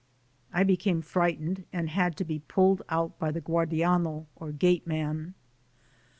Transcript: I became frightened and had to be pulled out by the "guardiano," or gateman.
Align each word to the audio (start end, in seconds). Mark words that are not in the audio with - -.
I 0.51 0.63
became 0.63 1.03
frightened 1.03 1.65
and 1.71 1.87
had 1.87 2.17
to 2.17 2.23
be 2.25 2.39
pulled 2.39 2.81
out 2.89 3.19
by 3.19 3.29
the 3.29 3.39
"guardiano," 3.39 4.25
or 4.35 4.51
gateman. 4.51 5.35